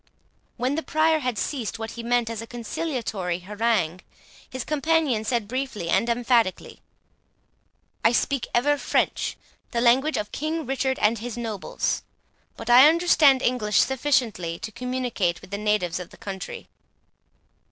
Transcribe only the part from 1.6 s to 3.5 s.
what he meant as a conciliatory